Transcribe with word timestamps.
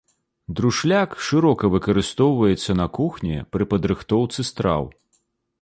Друшляк 0.59 1.11
шырока 1.27 1.69
выкарыстоўваецца 1.75 2.77
на 2.81 2.89
кухні 2.97 3.37
пры 3.53 3.71
падрыхтоўцы 3.75 4.51
страў. 4.53 4.91